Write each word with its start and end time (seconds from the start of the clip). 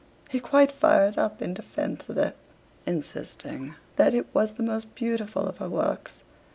He 0.31 0.39
quite 0.39 0.71
fired 0.71 1.19
up 1.19 1.43
in 1.43 1.53
defence 1.53 2.09
of 2.09 2.17
it, 2.17 2.35
insisting 2.87 3.75
that 3.97 4.15
it 4.15 4.25
was 4.33 4.53
the 4.53 4.63
most 4.63 4.95
beautiful 4.95 5.45
of 5.47 5.57
her 5.59 5.69
works. 5.69 6.23